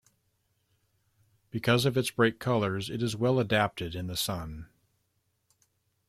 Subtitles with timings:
[1.51, 4.67] Because of its bright colors, it is well adapted in the sun.